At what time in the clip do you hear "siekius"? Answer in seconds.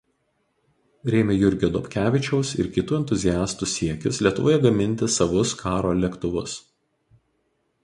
3.75-4.23